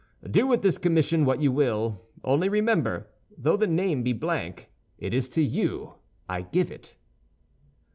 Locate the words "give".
6.41-6.71